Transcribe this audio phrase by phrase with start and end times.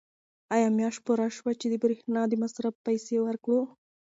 [0.55, 3.59] آیا میاشت پوره شوه چې د برېښنا د مصرف پیسې ورکړو؟